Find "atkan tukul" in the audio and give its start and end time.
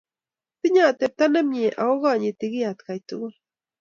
2.71-3.33